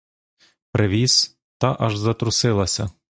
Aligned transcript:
Привіз,— 0.71 1.37
та 1.57 1.77
аж 1.79 1.97
затрусилася. 1.97 2.89